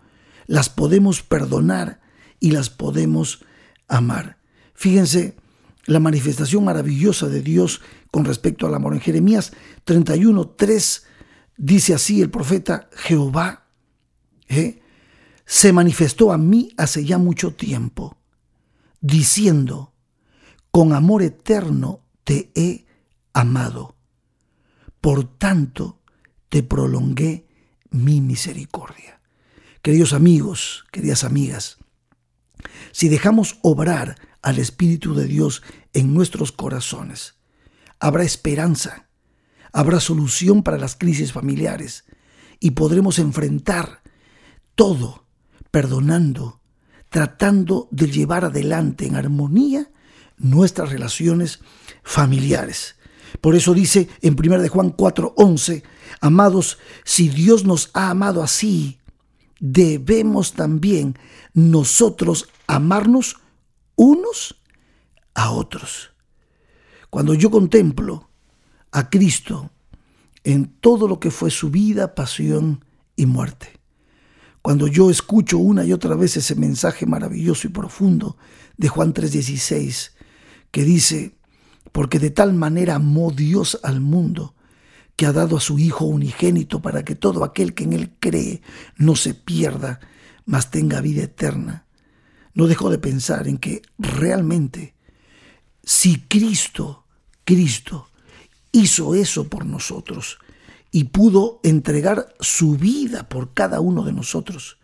las 0.47 0.69
podemos 0.69 1.23
perdonar 1.23 2.01
y 2.39 2.51
las 2.51 2.71
podemos 2.71 3.45
amar. 3.89 4.39
Fíjense 4.75 5.37
la 5.87 6.01
manifestación 6.01 6.65
maravillosa 6.65 7.29
de 7.29 7.43
Dios 7.43 7.81
con 8.11 8.25
respecto 8.25 8.67
al 8.67 8.75
amor. 8.75 8.95
En 8.95 9.01
Jeremías 9.01 9.53
31, 9.85 10.49
3 10.51 11.05
dice 11.57 11.95
así 11.95 12.21
el 12.21 12.31
profeta 12.31 12.89
Jehová, 12.93 13.67
¿eh? 14.49 14.81
se 15.45 15.73
manifestó 15.73 16.33
a 16.33 16.39
mí 16.39 16.73
hace 16.77 17.05
ya 17.05 17.19
mucho 17.19 17.55
tiempo, 17.55 18.19
diciendo, 19.01 19.93
con 20.71 20.93
amor 20.93 21.23
eterno 21.23 22.01
te 22.25 22.51
he 22.55 22.87
amado. 23.33 23.97
Por 25.01 25.39
tanto, 25.39 26.01
te 26.49 26.63
prolongué 26.63 27.47
mi 27.91 28.21
misericordia. 28.21 29.21
Queridos 29.83 30.13
amigos, 30.13 30.85
queridas 30.91 31.23
amigas, 31.23 31.79
si 32.93 33.09
dejamos 33.09 33.59
obrar 33.63 34.17
al 34.43 34.59
Espíritu 34.59 35.15
de 35.15 35.27
Dios 35.27 35.63
en 35.93 36.15
nuestros 36.15 36.53
corazones, 36.53 37.35
habrá 37.99 38.25
esperanza, 38.25 39.09
habrá 39.73 40.01
solución 40.01 40.63
para 40.63 40.79
las 40.79 40.97
crisis 40.97 41.33
familiares 41.33 42.05
y 42.61 42.73
podremos 42.73 43.19
enfrentar 43.19 44.03
todo 44.75 45.27
perdonando, 45.71 46.61
tratando 47.11 47.89
de 47.91 48.11
llevar 48.11 48.45
adelante 48.45 49.07
en 49.07 49.17
armonía 49.17 49.91
nuestras 50.39 50.91
relaciones 50.91 51.61
familiares. 52.03 52.97
Por 53.41 53.55
eso 53.55 53.75
dice 53.75 54.09
en 54.23 54.35
1 54.39 54.61
de 54.61 54.69
Juan 54.69 54.97
4:11, 54.97 55.83
amados, 56.21 56.79
si 57.05 57.29
Dios 57.29 57.65
nos 57.65 57.91
ha 57.95 58.11
amado 58.11 58.43
así, 58.43 58.99
debemos 59.61 60.53
también 60.53 61.19
nosotros 61.53 62.49
amarnos 62.67 63.37
unos 63.95 64.61
a 65.35 65.51
otros. 65.51 66.13
Cuando 67.11 67.35
yo 67.35 67.51
contemplo 67.51 68.29
a 68.93 69.11
Cristo 69.11 69.71
en 70.45 70.67
todo 70.81 71.09
lo 71.09 71.19
que 71.21 71.31
fue 71.31 71.51
su 71.51 71.71
vida, 71.71 72.15
pasión 72.15 72.85
y 73.17 73.27
muerte, 73.27 73.81
cuando 74.63 74.89
yo 74.89 75.11
escucho 75.11 75.59
una 75.59 75.85
y 75.85 75.93
otra 75.93 76.17
vez 76.17 76.37
ese 76.37 76.57
mensaje 76.57 77.07
maravilloso 77.07 77.69
y 77.69 77.71
profundo 77.71 78.37
de 78.77 78.89
Juan 78.89 79.15
3:16, 79.15 80.13
que 80.71 80.83
dice, 80.83 81.37
porque 81.93 82.19
de 82.19 82.31
tal 82.31 82.53
manera 82.53 82.97
amó 82.97 83.31
Dios 83.31 83.79
al 83.83 84.01
mundo, 84.01 84.55
que 85.15 85.25
ha 85.25 85.33
dado 85.33 85.57
a 85.57 85.61
su 85.61 85.79
Hijo 85.79 86.05
unigénito 86.05 86.83
para 86.83 87.05
que 87.05 87.15
todo 87.15 87.45
aquel 87.45 87.75
que 87.75 87.85
en 87.85 87.93
Él 87.93 88.17
cree 88.19 88.61
no 88.97 89.17
se 89.17 89.35
pierda, 89.35 90.01
mas 90.45 90.71
tenga 90.71 91.01
vida 91.01 91.23
eterna. 91.23 91.86
No 92.57 92.67
dejo 92.67 92.89
de 92.89 92.97
pensar 92.97 93.49
en 93.49 93.59
que 93.59 93.83
realmente, 93.99 94.95
si 95.85 96.21
Cristo, 96.21 97.05
Cristo, 97.45 98.09
hizo 98.73 99.15
eso 99.15 99.49
por 99.49 99.67
nosotros 99.67 100.39
y 100.91 101.05
pudo 101.05 101.61
entregar 101.63 102.35
su 102.41 102.79
vida 102.79 103.29
por 103.29 103.53
cada 103.53 103.81
uno 103.81 104.05
de 104.05 104.15
nosotros, 104.15 104.79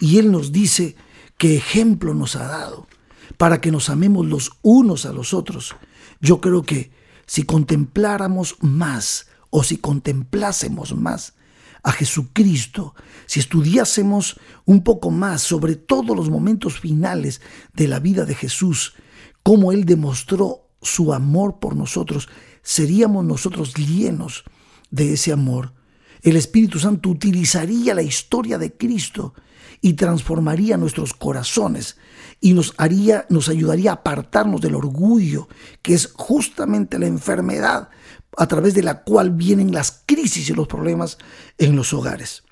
y 0.00 0.18
Él 0.18 0.32
nos 0.32 0.50
dice 0.50 0.96
qué 1.36 1.56
ejemplo 1.56 2.14
nos 2.14 2.36
ha 2.36 2.46
dado 2.48 2.88
para 3.36 3.60
que 3.60 3.70
nos 3.70 3.90
amemos 3.90 4.24
los 4.24 4.52
unos 4.62 5.04
a 5.04 5.12
los 5.12 5.34
otros, 5.34 5.76
yo 6.22 6.40
creo 6.40 6.62
que 6.62 6.90
si 7.26 7.42
contempláramos 7.42 8.56
más 8.60 9.26
o 9.50 9.62
si 9.62 9.76
contemplásemos 9.76 10.96
más 10.96 11.34
a 11.82 11.92
Jesucristo, 11.92 12.94
si 13.26 13.40
estudiásemos 13.40 14.38
un 14.64 14.82
poco 14.82 15.10
más 15.10 15.42
sobre 15.42 15.76
todos 15.76 16.16
los 16.16 16.30
momentos 16.30 16.78
finales 16.78 17.40
de 17.74 17.88
la 17.88 18.00
vida 18.00 18.24
de 18.24 18.34
Jesús, 18.34 18.94
cómo 19.42 19.72
Él 19.72 19.84
demostró 19.84 20.68
su 20.82 21.12
amor 21.12 21.58
por 21.58 21.76
nosotros, 21.76 22.28
seríamos 22.62 23.24
nosotros 23.24 23.74
llenos 23.74 24.44
de 24.90 25.14
ese 25.14 25.32
amor. 25.32 25.74
El 26.22 26.36
Espíritu 26.36 26.78
Santo 26.78 27.08
utilizaría 27.08 27.94
la 27.94 28.02
historia 28.02 28.58
de 28.58 28.76
Cristo 28.76 29.34
y 29.80 29.94
transformaría 29.94 30.76
nuestros 30.76 31.14
corazones 31.14 31.96
y 32.40 32.54
nos 32.54 32.74
haría 32.78 33.26
nos 33.28 33.48
ayudaría 33.48 33.90
a 33.90 33.94
apartarnos 33.94 34.60
del 34.60 34.74
orgullo, 34.74 35.48
que 35.82 35.94
es 35.94 36.10
justamente 36.14 36.98
la 36.98 37.06
enfermedad 37.06 37.90
a 38.36 38.46
través 38.48 38.74
de 38.74 38.82
la 38.82 39.02
cual 39.02 39.30
vienen 39.30 39.72
las 39.72 40.02
crisis 40.06 40.48
y 40.48 40.54
los 40.54 40.68
problemas 40.68 41.18
en 41.58 41.76
los 41.76 41.92
hogares. 41.92 42.44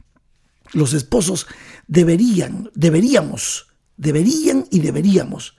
Los 0.72 0.92
esposos 0.92 1.46
deberían, 1.86 2.70
deberíamos, 2.74 3.68
deberían 3.96 4.66
y 4.70 4.80
deberíamos 4.80 5.56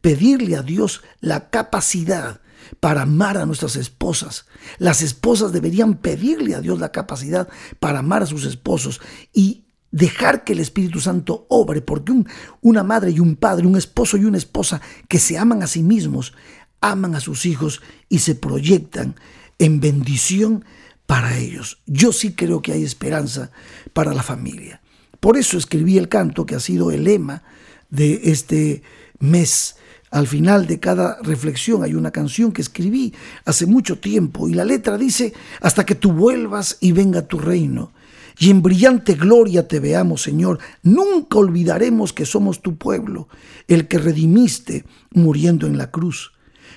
pedirle 0.00 0.56
a 0.56 0.62
Dios 0.62 1.02
la 1.20 1.50
capacidad 1.50 2.40
para 2.80 3.02
amar 3.02 3.38
a 3.38 3.46
nuestras 3.46 3.76
esposas. 3.76 4.46
Las 4.78 5.00
esposas 5.02 5.52
deberían 5.52 5.94
pedirle 5.94 6.54
a 6.54 6.60
Dios 6.60 6.80
la 6.80 6.92
capacidad 6.92 7.48
para 7.78 8.00
amar 8.00 8.22
a 8.22 8.26
sus 8.26 8.44
esposos 8.44 9.00
y 9.32 9.67
dejar 9.90 10.44
que 10.44 10.52
el 10.52 10.60
Espíritu 10.60 11.00
Santo 11.00 11.46
obre, 11.48 11.80
porque 11.80 12.12
una 12.60 12.82
madre 12.82 13.10
y 13.10 13.20
un 13.20 13.36
padre, 13.36 13.66
un 13.66 13.76
esposo 13.76 14.16
y 14.16 14.24
una 14.24 14.38
esposa 14.38 14.80
que 15.08 15.18
se 15.18 15.38
aman 15.38 15.62
a 15.62 15.66
sí 15.66 15.82
mismos, 15.82 16.34
aman 16.80 17.14
a 17.14 17.20
sus 17.20 17.46
hijos 17.46 17.82
y 18.08 18.20
se 18.20 18.34
proyectan 18.34 19.16
en 19.58 19.80
bendición 19.80 20.64
para 21.06 21.36
ellos. 21.36 21.80
Yo 21.86 22.12
sí 22.12 22.34
creo 22.34 22.60
que 22.62 22.72
hay 22.72 22.84
esperanza 22.84 23.50
para 23.92 24.14
la 24.14 24.22
familia. 24.22 24.80
Por 25.20 25.36
eso 25.36 25.58
escribí 25.58 25.98
el 25.98 26.08
canto 26.08 26.46
que 26.46 26.54
ha 26.54 26.60
sido 26.60 26.90
el 26.90 27.04
lema 27.04 27.42
de 27.90 28.20
este 28.24 28.82
mes. 29.18 29.76
Al 30.10 30.26
final 30.26 30.66
de 30.66 30.78
cada 30.78 31.18
reflexión 31.22 31.82
hay 31.82 31.94
una 31.94 32.10
canción 32.10 32.52
que 32.52 32.62
escribí 32.62 33.14
hace 33.44 33.66
mucho 33.66 33.98
tiempo 33.98 34.48
y 34.48 34.54
la 34.54 34.64
letra 34.64 34.96
dice, 34.96 35.32
hasta 35.60 35.84
que 35.84 35.94
tú 35.94 36.12
vuelvas 36.12 36.78
y 36.80 36.92
venga 36.92 37.26
tu 37.26 37.38
reino 37.38 37.92
y 38.38 38.50
en 38.50 38.62
brillante 38.62 39.14
gloria 39.14 39.66
te 39.66 39.80
veamos, 39.80 40.22
Señor. 40.22 40.58
Nunca 40.82 41.38
olvidaremos 41.38 42.12
que 42.12 42.24
somos 42.24 42.62
tu 42.62 42.76
pueblo, 42.76 43.28
el 43.66 43.88
que 43.88 43.98
redimiste 43.98 44.84
muriendo 45.12 45.66
en 45.66 45.76
la 45.76 45.90
cruz. 45.90 46.32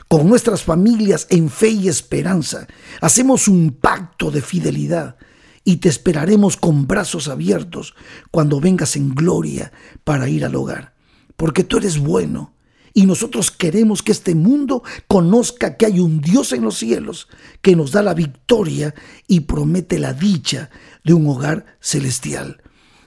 Con 0.08 0.28
nuestras 0.28 0.64
familias 0.64 1.28
en 1.30 1.50
fe 1.50 1.70
y 1.70 1.88
esperanza, 1.88 2.68
hacemos 3.00 3.48
un 3.48 3.72
pacto 3.80 4.32
de 4.32 4.42
fidelidad 4.42 5.16
y 5.64 5.78
te 5.78 5.90
esperaremos 5.90 6.58
con 6.58 6.88
brazos 6.88 7.28
abiertos 7.28 7.94
cuando 8.32 8.60
vengas 8.60 8.96
en 8.96 9.14
gloria 9.14 9.72
para 10.04 10.28
ir 10.28 10.44
al 10.44 10.56
hogar. 10.56 10.96
Porque 11.38 11.64
tú 11.64 11.78
eres 11.78 12.00
bueno 12.00 12.54
y 12.94 13.06
nosotros 13.06 13.52
queremos 13.52 14.04
que 14.04 14.12
este 14.12 14.36
mundo 14.36 14.84
conozca 15.08 15.78
que 15.78 15.86
hay 15.86 16.00
un 16.00 16.22
Dios 16.22 16.52
en 16.52 16.64
los 16.64 16.78
cielos 16.78 17.28
que 17.62 17.76
nos 17.76 17.92
da 17.92 18.02
la 18.02 18.14
victoria 18.14 18.94
y 19.28 19.42
promete 19.42 20.00
la 20.00 20.14
dicha 20.14 20.70
de 21.04 21.14
un 21.14 21.28
hogar 21.28 21.78
celestial. 21.80 22.62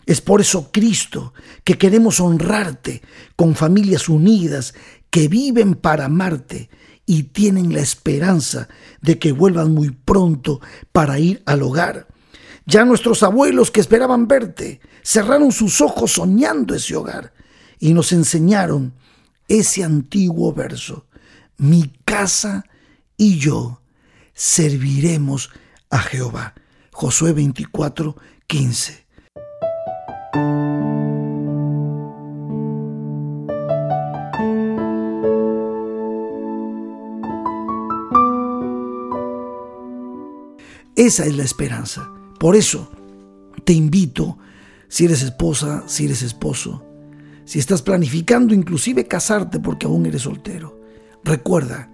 Es 0.07 0.21
por 0.21 0.41
eso, 0.41 0.71
Cristo, 0.71 1.33
que 1.65 1.79
queremos 1.79 2.21
honrarte 2.21 3.03
con 3.37 3.55
familias 3.55 4.09
unidas 4.09 4.75
que 5.11 5.29
viven 5.29 5.75
para 5.75 6.07
amarte 6.07 6.69
y 7.07 7.25
tienen 7.25 7.73
la 7.73 7.81
esperanza 7.81 8.69
de 9.01 9.19
que 9.19 9.33
vuelvan 9.33 9.73
muy 9.73 9.91
pronto 9.91 10.61
para 10.93 11.19
ir 11.19 11.43
al 11.47 11.63
hogar. 11.63 12.07
Ya 12.67 12.85
nuestros 12.85 13.23
abuelos 13.23 13.71
que 13.71 13.81
esperaban 13.81 14.27
verte 14.27 14.81
cerraron 15.03 15.53
sus 15.53 15.81
ojos 15.81 16.13
soñando 16.13 16.75
ese 16.75 16.97
hogar 16.97 17.33
y 17.79 17.93
nos 17.93 18.13
enseñaron 18.13 18.95
ese 19.49 19.85
antiguo 19.85 20.53
verso, 20.53 21.07
mi 21.57 21.93
casa 22.05 22.65
y 23.17 23.39
yo 23.39 23.81
serviremos 24.35 25.51
a 25.91 25.99
Jehová. 25.99 26.55
Josué 26.93 27.33
24, 27.33 28.17
15. 28.47 29.05
Esa 40.97 41.27
es 41.27 41.37
la 41.37 41.43
esperanza. 41.43 42.11
Por 42.39 42.57
eso 42.57 42.89
te 43.65 43.73
invito, 43.73 44.39
si 44.89 45.07
eres 45.07 45.23
esposa, 45.23 45.85
si 45.87 46.05
eres 46.05 46.23
esposo, 46.23 46.85
si 47.45 47.59
estás 47.59 47.83
planificando 47.83 48.55
inclusive 48.55 49.07
casarte 49.07 49.61
porque 49.61 49.87
aún 49.87 50.07
eres 50.07 50.23
soltero, 50.23 50.81
recuerda, 51.23 51.91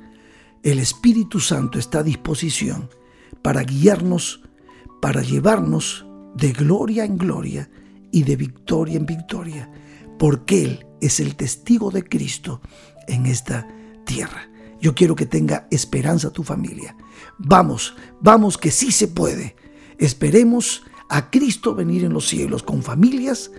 el 0.63 0.79
Espíritu 0.79 1.41
Santo 1.41 1.79
está 1.79 2.01
a 2.01 2.03
disposición 2.03 2.91
para 3.43 3.63
guiarnos, 3.63 4.43
para 5.01 5.23
llevarnos 5.23 6.07
de 6.35 6.53
gloria 6.53 7.05
en 7.05 7.17
gloria 7.17 7.71
y 8.13 8.25
de 8.25 8.37
victoria 8.37 8.97
en 8.97 9.07
victoria, 9.07 9.71
porque 10.19 10.65
Él 10.65 10.87
es 11.01 11.21
el 11.21 11.37
testigo 11.37 11.91
de 11.91 12.05
Cristo 12.05 12.61
en 13.07 13.27
esta 13.27 13.67
tierra. 14.05 14.51
Yo 14.81 14.95
quiero 14.95 15.15
que 15.15 15.27
tenga 15.27 15.67
esperanza 15.71 16.31
tu 16.31 16.43
familia. 16.43 16.97
Vamos, 17.39 17.95
vamos 18.21 18.57
que 18.57 18.71
sí 18.71 18.93
se 18.93 19.09
puede. 19.09 19.57
Esperemos 19.99 20.83
a 21.09 21.31
Cristo 21.31 21.75
venir 21.75 22.05
en 22.05 22.13
los 22.13 22.29
cielos 22.29 22.63
con 22.63 22.83
familias 22.83 23.51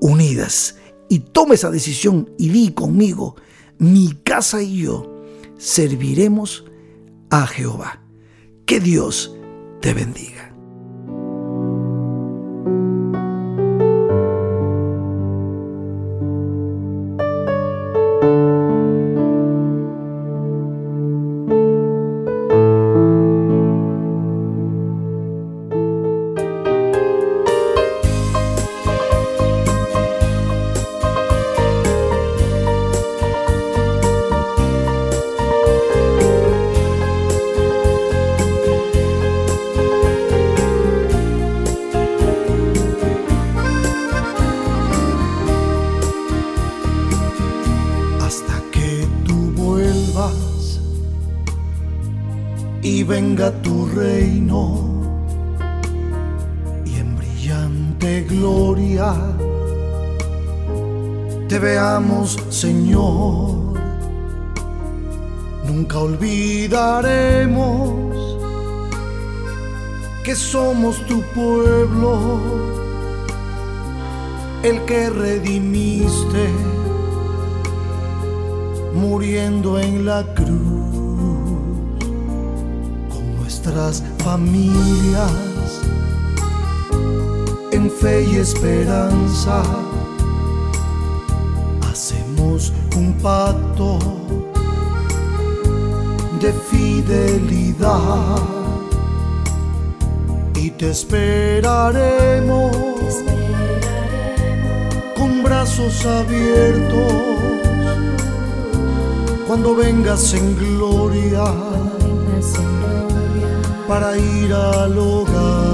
unidas 0.00 0.76
y 1.08 1.20
toma 1.20 1.54
esa 1.54 1.70
decisión 1.70 2.30
y 2.38 2.48
di 2.48 2.72
conmigo, 2.72 3.36
mi 3.78 4.12
casa 4.24 4.62
y 4.62 4.82
yo 4.82 5.18
serviremos 5.56 6.64
a 7.30 7.46
Jehová. 7.46 8.02
Que 8.66 8.80
Dios 8.80 9.34
te 9.80 9.94
bendiga. 9.94 10.47
Señor. 62.50 63.78
Nunca 65.66 65.98
olvidaremos 65.98 67.88
que 70.24 70.34
somos 70.34 71.06
tu 71.06 71.22
pueblo, 71.34 72.18
el 74.62 74.80
que 74.84 75.08
redimiste 75.10 76.50
muriendo 78.94 79.78
en 79.78 80.04
la 80.04 80.24
cruz 80.34 80.88
nuestras 83.38 84.02
familias 84.18 85.32
en 87.72 87.90
fe 87.90 88.24
y 88.24 88.36
esperanza. 88.36 89.62
Hacemos 91.98 92.72
un 92.96 93.12
pacto 93.14 93.98
de 96.40 96.52
fidelidad 96.70 98.38
y 100.54 100.70
te 100.70 100.90
esperaremos, 100.90 102.70
con 105.16 105.42
brazos 105.42 106.06
abiertos 106.06 107.12
cuando 109.48 109.74
vengas 109.74 110.34
en 110.34 110.56
gloria 110.56 111.52
para 113.88 114.16
ir 114.16 114.54
al 114.54 114.96
hogar. 114.96 115.67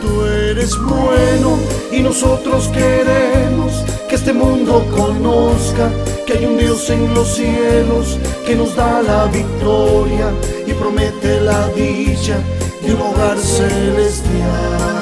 Tú 0.00 0.24
eres 0.24 0.76
bueno 0.78 1.58
y 1.92 2.00
nosotros 2.02 2.68
queremos 2.68 3.72
que 4.08 4.14
este 4.14 4.32
mundo 4.32 4.86
conozca 4.90 5.90
que 6.26 6.34
hay 6.34 6.46
un 6.46 6.58
Dios 6.58 6.88
en 6.90 7.14
los 7.14 7.28
cielos 7.28 8.18
que 8.46 8.56
nos 8.56 8.74
da 8.76 9.02
la 9.02 9.26
victoria 9.26 10.30
y 10.66 10.72
promete 10.72 11.40
la 11.40 11.68
dicha 11.68 12.38
de 12.84 12.94
un 12.94 13.00
hogar 13.00 13.38
celestial. 13.38 15.00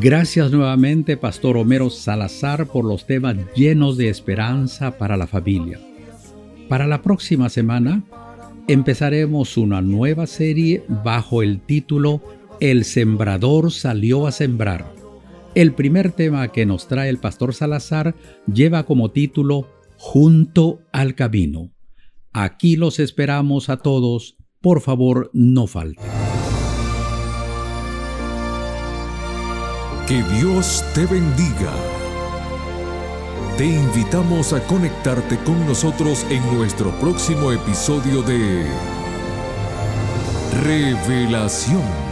Gracias 0.00 0.50
nuevamente, 0.50 1.16
Pastor 1.16 1.56
Homero 1.56 1.90
Salazar, 1.90 2.66
por 2.66 2.84
los 2.84 3.06
temas 3.06 3.36
llenos 3.54 3.96
de 3.96 4.08
esperanza 4.08 4.96
para 4.96 5.16
la 5.16 5.26
familia. 5.26 5.78
Para 6.68 6.86
la 6.86 7.02
próxima 7.02 7.48
semana 7.50 8.02
empezaremos 8.68 9.56
una 9.56 9.82
nueva 9.82 10.26
serie 10.26 10.84
bajo 10.88 11.42
el 11.42 11.60
título 11.60 12.22
El 12.62 12.84
sembrador 12.84 13.72
salió 13.72 14.28
a 14.28 14.30
sembrar. 14.30 14.94
El 15.56 15.74
primer 15.74 16.12
tema 16.12 16.46
que 16.52 16.64
nos 16.64 16.86
trae 16.86 17.08
el 17.08 17.18
pastor 17.18 17.56
Salazar 17.56 18.14
lleva 18.46 18.84
como 18.84 19.10
título 19.10 19.68
Junto 19.96 20.78
al 20.92 21.16
camino. 21.16 21.72
Aquí 22.32 22.76
los 22.76 23.00
esperamos 23.00 23.68
a 23.68 23.78
todos. 23.78 24.36
Por 24.60 24.80
favor, 24.80 25.28
no 25.32 25.66
falten. 25.66 26.06
Que 30.06 30.22
Dios 30.38 30.84
te 30.94 31.04
bendiga. 31.06 31.74
Te 33.58 33.66
invitamos 33.66 34.52
a 34.52 34.64
conectarte 34.68 35.36
con 35.38 35.66
nosotros 35.66 36.24
en 36.30 36.44
nuestro 36.56 36.92
próximo 37.00 37.50
episodio 37.50 38.22
de 38.22 38.64
Revelación. 40.62 42.11